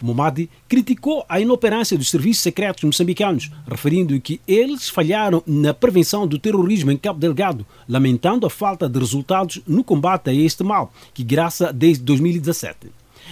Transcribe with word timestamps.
Momadi 0.00 0.48
criticou 0.68 1.24
a 1.28 1.40
inoperância 1.40 1.96
dos 1.96 2.10
serviços 2.10 2.42
secretos 2.42 2.84
moçambicanos, 2.84 3.50
referindo 3.66 4.20
que 4.20 4.40
eles 4.46 4.88
falharam 4.88 5.42
na 5.46 5.72
prevenção 5.72 6.26
do 6.26 6.38
terrorismo 6.38 6.90
em 6.90 6.96
Cabo 6.96 7.18
Delgado, 7.18 7.66
lamentando 7.88 8.46
a 8.46 8.50
falta 8.50 8.88
de 8.88 8.98
resultados 8.98 9.60
no 9.66 9.82
combate 9.82 10.30
a 10.30 10.34
este 10.34 10.62
mal, 10.62 10.92
que 11.14 11.24
graça 11.24 11.72
desde 11.72 12.02
2017 12.04 12.90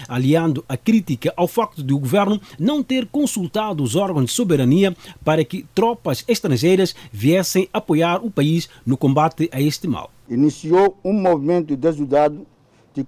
aliando 0.08 0.64
a 0.68 0.76
crítica 0.76 1.32
ao 1.36 1.46
facto 1.46 1.82
de 1.82 1.92
o 1.94 1.98
governo 1.98 2.40
não 2.58 2.82
ter 2.82 3.06
consultado 3.06 3.82
os 3.82 3.94
órgãos 3.94 4.26
de 4.26 4.32
soberania 4.32 4.96
para 5.24 5.44
que 5.44 5.64
tropas 5.74 6.24
estrangeiras 6.26 6.94
viessem 7.12 7.68
apoiar 7.72 8.24
o 8.24 8.30
país 8.30 8.68
no 8.84 8.96
combate 8.96 9.48
a 9.52 9.60
este 9.60 9.86
mal. 9.86 10.10
Iniciou 10.28 10.98
um 11.04 11.12
movimento 11.12 11.76
desudado 11.76 12.46
de 12.94 13.04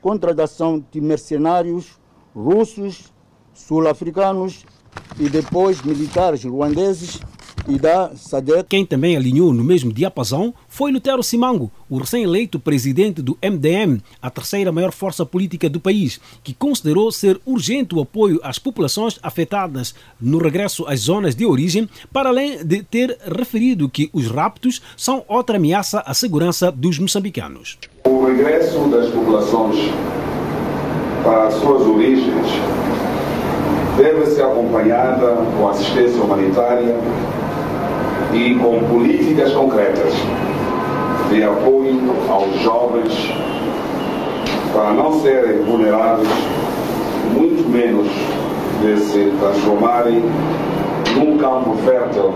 contratação 0.00 0.84
de 0.90 1.00
mercenários 1.00 1.99
russos, 2.34 3.12
sul-africanos 3.54 4.64
e 5.18 5.28
depois 5.28 5.82
militares 5.82 6.44
ruandeses 6.44 7.20
e 7.68 7.78
da 7.78 8.14
SADEC. 8.16 8.64
Quem 8.68 8.84
também 8.84 9.16
alinhou 9.16 9.52
no 9.52 9.62
mesmo 9.62 9.92
diapasão 9.92 10.54
foi 10.68 10.90
Lutero 10.90 11.22
Simango, 11.22 11.70
o 11.88 11.98
recém-eleito 11.98 12.58
presidente 12.58 13.20
do 13.22 13.36
MDM, 13.42 14.00
a 14.20 14.30
terceira 14.30 14.72
maior 14.72 14.92
força 14.92 15.26
política 15.26 15.68
do 15.68 15.80
país, 15.80 16.20
que 16.42 16.54
considerou 16.54 17.12
ser 17.12 17.40
urgente 17.44 17.94
o 17.94 18.00
apoio 18.00 18.40
às 18.42 18.58
populações 18.58 19.18
afetadas 19.22 19.94
no 20.20 20.38
regresso 20.38 20.86
às 20.86 21.00
zonas 21.00 21.34
de 21.34 21.44
origem, 21.44 21.88
para 22.12 22.30
além 22.30 22.64
de 22.64 22.82
ter 22.82 23.18
referido 23.24 23.88
que 23.88 24.10
os 24.12 24.26
raptos 24.26 24.80
são 24.96 25.24
outra 25.28 25.56
ameaça 25.56 26.00
à 26.00 26.14
segurança 26.14 26.70
dos 26.70 26.98
moçambicanos. 26.98 27.78
O 28.04 28.24
regresso 28.24 28.88
das 28.88 29.10
populações 29.10 29.76
para 31.22 31.44
as 31.44 31.54
suas 31.54 31.86
origens 31.86 32.46
deve 33.96 34.26
ser 34.26 34.42
acompanhada 34.42 35.36
com 35.58 35.68
assistência 35.68 36.22
humanitária 36.22 36.96
e 38.32 38.54
com 38.54 38.78
políticas 38.88 39.52
concretas 39.52 40.14
de 41.30 41.42
apoio 41.42 42.00
aos 42.28 42.60
jovens 42.60 43.32
para 44.72 44.92
não 44.92 45.20
serem 45.20 45.62
vulnerados, 45.62 46.28
muito 47.34 47.68
menos 47.68 48.06
de 48.80 48.96
se 49.00 49.32
transformarem 49.38 50.22
num 51.16 51.36
campo 51.36 51.76
fértil 51.84 52.32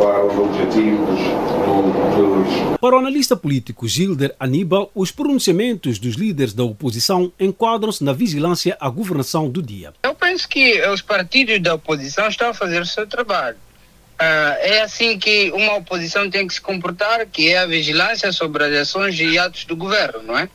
para 0.00 0.24
os 0.24 0.38
objetivos 0.38 1.20
do 1.20 2.16
terrorismo. 2.16 2.78
Para 2.78 2.96
o 2.96 2.98
analista 2.98 3.36
político 3.36 3.86
Gilder 3.86 4.34
Aníbal, 4.40 4.90
os 4.94 5.10
pronunciamentos 5.10 5.98
dos 5.98 6.14
líderes 6.14 6.54
da 6.54 6.64
oposição 6.64 7.30
enquadram-se 7.38 8.02
na 8.02 8.14
vigilância 8.14 8.76
à 8.80 8.88
governação 8.88 9.50
do 9.50 9.60
dia. 9.62 9.92
Eu 10.02 10.14
penso 10.14 10.48
que 10.48 10.80
os 10.88 11.02
partidos 11.02 11.60
da 11.60 11.74
oposição 11.74 12.28
estão 12.28 12.48
a 12.48 12.54
fazer 12.54 12.80
o 12.80 12.86
seu 12.86 13.06
trabalho. 13.06 13.58
Uh, 14.18 14.56
é 14.60 14.82
assim 14.82 15.18
que 15.18 15.50
uma 15.52 15.76
oposição 15.76 16.30
tem 16.30 16.46
que 16.46 16.54
se 16.54 16.60
comportar, 16.60 17.26
que 17.26 17.50
é 17.50 17.58
a 17.58 17.66
vigilância 17.66 18.32
sobre 18.32 18.64
as 18.64 18.88
ações 18.88 19.18
e 19.20 19.38
atos 19.38 19.64
do 19.66 19.76
governo, 19.76 20.22
não 20.22 20.38
é? 20.38 20.48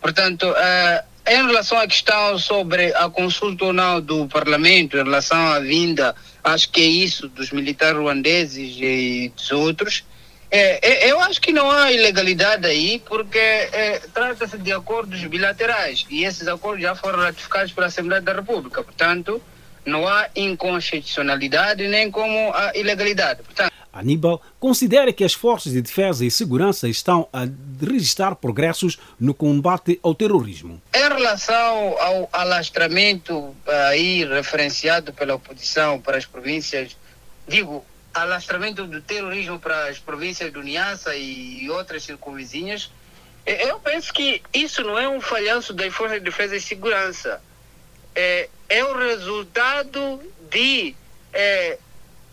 Portanto, 0.00 0.48
uh, 0.48 1.04
em 1.30 1.46
relação 1.46 1.78
à 1.78 1.86
questão 1.86 2.36
sobre 2.40 2.92
a 2.92 3.08
consulta 3.08 3.66
ou 3.66 3.72
não 3.72 4.00
do 4.00 4.26
Parlamento, 4.26 4.96
em 4.96 5.04
relação 5.04 5.38
à 5.38 5.60
vinda, 5.60 6.12
acho 6.42 6.68
que 6.70 6.80
é 6.80 6.84
isso, 6.84 7.28
dos 7.28 7.52
militares 7.52 7.96
ruandeses 7.96 8.76
e 8.80 9.32
dos 9.36 9.52
outros, 9.52 10.04
é, 10.50 11.06
é, 11.06 11.12
eu 11.12 11.20
acho 11.20 11.40
que 11.40 11.52
não 11.52 11.70
há 11.70 11.92
ilegalidade 11.92 12.66
aí, 12.66 13.00
porque 13.06 13.38
é, 13.38 14.00
trata-se 14.12 14.58
de 14.58 14.72
acordos 14.72 15.22
bilaterais 15.22 16.04
e 16.10 16.24
esses 16.24 16.48
acordos 16.48 16.82
já 16.82 16.96
foram 16.96 17.20
ratificados 17.20 17.70
pela 17.70 17.86
Assembleia 17.86 18.20
da 18.20 18.32
República. 18.32 18.82
Portanto, 18.82 19.40
não 19.86 20.08
há 20.08 20.28
inconstitucionalidade 20.34 21.86
nem 21.86 22.10
como 22.10 22.52
a 22.52 22.72
ilegalidade. 22.74 23.44
Portanto, 23.44 23.72
Aníbal 23.92 24.40
considera 24.58 25.12
que 25.12 25.24
as 25.24 25.32
forças 25.32 25.72
de 25.72 25.82
defesa 25.82 26.24
e 26.24 26.30
segurança 26.30 26.88
estão 26.88 27.28
a 27.32 27.46
registrar 27.80 28.34
progressos 28.36 28.98
no 29.18 29.34
combate 29.34 29.98
ao 30.02 30.14
terrorismo. 30.14 30.80
Em 30.94 31.08
relação 31.08 31.96
ao 31.98 32.28
alastramento 32.32 33.54
aí 33.66 34.24
referenciado 34.24 35.12
pela 35.12 35.34
oposição 35.34 36.00
para 36.00 36.16
as 36.16 36.26
províncias, 36.26 36.96
digo, 37.48 37.84
alastramento 38.14 38.86
do 38.86 39.00
terrorismo 39.00 39.58
para 39.58 39.88
as 39.88 39.98
províncias 39.98 40.52
do 40.52 40.62
Niassa 40.62 41.14
e 41.16 41.68
outras 41.70 42.04
circunvizinhas, 42.04 42.90
eu 43.46 43.80
penso 43.80 44.12
que 44.12 44.42
isso 44.52 44.82
não 44.82 44.98
é 44.98 45.08
um 45.08 45.20
falhanço 45.20 45.72
das 45.72 45.92
forças 45.92 46.18
de 46.18 46.24
defesa 46.24 46.56
e 46.56 46.60
segurança. 46.60 47.42
É, 48.14 48.48
é 48.68 48.84
o 48.84 48.96
resultado 48.96 50.20
de, 50.50 50.94
é, 51.32 51.78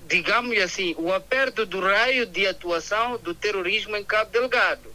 digamos 0.08 0.58
assim, 0.60 0.96
o 0.98 1.12
aperto 1.14 1.66
do 1.66 1.80
raio 1.80 2.26
de 2.26 2.48
atuação 2.48 3.18
do 3.18 3.34
terrorismo 3.34 3.96
em 3.96 4.04
Cabo 4.04 4.32
Delgado. 4.32 4.90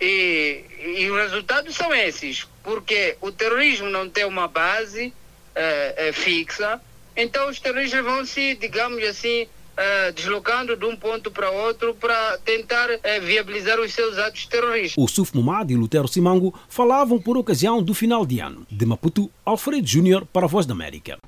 E, 0.00 0.64
e 0.98 1.10
os 1.10 1.16
resultados 1.16 1.74
são 1.74 1.94
esses, 1.94 2.46
porque 2.62 3.16
o 3.20 3.30
terrorismo 3.30 3.88
não 3.88 4.08
tem 4.08 4.24
uma 4.24 4.48
base 4.48 5.12
é, 5.54 6.08
é, 6.08 6.12
fixa, 6.12 6.80
então 7.16 7.48
os 7.48 7.60
terroristas 7.60 8.04
vão 8.04 8.24
se, 8.24 8.54
digamos 8.54 9.02
assim, 9.04 9.46
Uh, 9.74 10.12
deslocando 10.12 10.76
de 10.76 10.84
um 10.84 10.94
ponto 10.94 11.32
para 11.32 11.50
outro 11.50 11.96
para 11.96 12.38
tentar 12.44 12.86
viabilizar 13.22 13.80
os 13.80 13.92
seus 13.92 14.16
atos 14.18 14.46
terroristas. 14.46 14.94
O 14.96 15.08
Suf 15.08 15.34
Momad 15.34 15.68
e 15.68 15.74
Lutero 15.74 16.06
Simango 16.06 16.54
falavam 16.68 17.20
por 17.20 17.36
ocasião 17.36 17.82
do 17.82 17.92
final 17.92 18.24
de 18.24 18.38
ano. 18.38 18.64
De 18.70 18.86
Maputo, 18.86 19.28
Alfredo 19.44 19.84
Júnior 19.84 20.24
para 20.26 20.46
a 20.46 20.48
Voz 20.48 20.64
da 20.64 20.74
América. 20.74 21.18